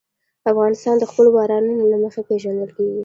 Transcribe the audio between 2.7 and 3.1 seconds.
کېږي.